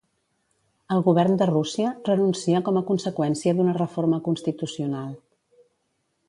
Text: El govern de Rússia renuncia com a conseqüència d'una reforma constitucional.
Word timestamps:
El 0.93 1.01
govern 1.07 1.35
de 1.41 1.47
Rússia 1.49 1.91
renuncia 2.07 2.61
com 2.69 2.79
a 2.81 2.83
conseqüència 2.87 3.55
d'una 3.61 3.77
reforma 3.79 4.21
constitucional. 4.31 5.15